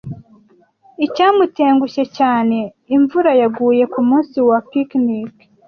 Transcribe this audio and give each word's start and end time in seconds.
Icyamutengushye 1.05 2.03
cyane, 2.17 2.57
imvura 2.95 3.31
yaguye 3.41 3.83
kumunsi 3.93 4.37
wa 4.49 4.59
picnic. 4.69 5.33